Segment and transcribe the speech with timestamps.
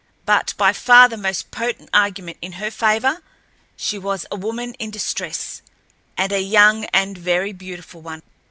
[0.25, 3.21] But, by far the most potent argument in her favor,
[3.77, 8.23] she was a woman in distress—and a young and very beautiful one.